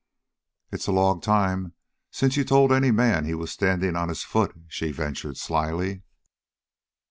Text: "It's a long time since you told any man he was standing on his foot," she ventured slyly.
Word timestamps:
"It's 0.71 0.87
a 0.87 0.91
long 0.91 1.21
time 1.21 1.73
since 2.09 2.35
you 2.35 2.43
told 2.43 2.71
any 2.71 2.89
man 2.89 3.23
he 3.25 3.35
was 3.35 3.51
standing 3.51 3.95
on 3.95 4.09
his 4.09 4.23
foot," 4.23 4.51
she 4.67 4.91
ventured 4.91 5.37
slyly. 5.37 6.01